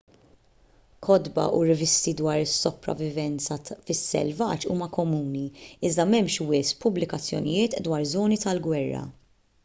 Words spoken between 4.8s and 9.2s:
komuni iżda m'hemmx wisq pubblikazzjonijiet dwar żoni tal-gwerra